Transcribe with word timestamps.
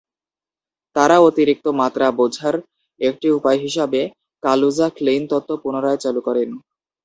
তারা 0.95 1.15
অতিরিক্ত 1.21 1.65
মাত্রা 1.79 2.07
বোঝার 2.11 2.55
একটি 3.01 3.27
উপায় 3.37 3.59
হিসাবে 3.65 4.01
কালুজা-ক্লেইন 4.43 5.23
তত্ত্ব 5.31 5.51
পুনরায় 5.63 5.99
চালু 6.03 6.21
করেন। 6.27 6.49